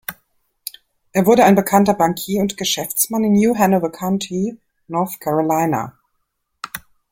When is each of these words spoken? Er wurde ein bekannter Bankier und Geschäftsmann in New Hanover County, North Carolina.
Er 1.13 1.27
wurde 1.27 1.45
ein 1.45 1.53
bekannter 1.53 1.93
Bankier 1.93 2.41
und 2.41 2.57
Geschäftsmann 2.57 3.23
in 3.23 3.33
New 3.33 3.55
Hanover 3.55 3.91
County, 3.91 4.57
North 4.87 5.19
Carolina. 5.19 5.95